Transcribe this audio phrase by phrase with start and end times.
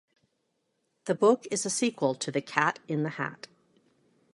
[1.05, 3.47] The book is a sequel to "The Cat in the Hat".